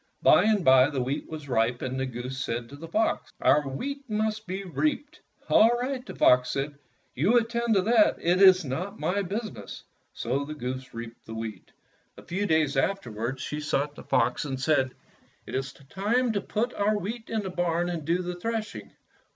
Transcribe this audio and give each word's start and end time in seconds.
By 0.23 0.45
and 0.45 0.65
by 0.65 0.89
the 0.89 1.03
wheat 1.03 1.29
was 1.29 1.47
ripe, 1.47 1.83
and 1.83 1.99
the 1.99 2.07
goose 2.07 2.43
said 2.43 2.69
to 2.69 2.75
the 2.75 2.87
fox, 2.87 3.29
"Our 3.39 3.69
wheat 3.69 4.09
must 4.09 4.47
be 4.47 4.63
reaped." 4.63 5.21
"All 5.47 5.69
right," 5.79 6.03
the 6.03 6.15
fox 6.15 6.49
said, 6.49 6.73
"you 7.13 7.37
attend 7.37 7.75
to 7.75 7.83
that. 7.83 8.15
It 8.19 8.41
is 8.41 8.65
not 8.65 8.99
my 8.99 9.21
business." 9.21 9.83
So 10.11 10.43
the 10.43 10.55
goose 10.55 10.95
reaped 10.95 11.27
the 11.27 11.35
wheat. 11.35 11.69
A 12.17 12.23
few 12.23 12.47
Fairy 12.47 12.65
Tale 12.65 12.65
Foxes 12.65 12.75
143 13.07 13.15
days 13.15 13.37
afterward 13.37 13.39
she 13.39 13.59
sought 13.59 13.93
the 13.93 14.09
fox 14.09 14.43
and 14.45 14.59
said, 14.59 14.95
''It 15.47 15.53
is 15.53 15.71
time 15.71 16.33
to 16.33 16.41
put 16.41 16.73
our 16.73 16.97
wheat 16.97 17.29
in 17.29 17.43
the 17.43 17.51
barn 17.51 17.87
and 17.87 18.03
do 18.03 18.23
the 18.23 18.33
threshing." 18.39 18.89